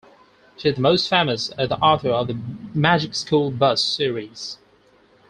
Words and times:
She 0.57 0.67
is 0.67 0.79
most 0.79 1.07
famous 1.07 1.51
as 1.59 1.69
the 1.69 1.77
author 1.77 2.09
of 2.09 2.25
"The 2.25 2.33
Magic 2.73 3.13
School 3.13 3.51
Bus" 3.51 3.83
series. 3.83 4.57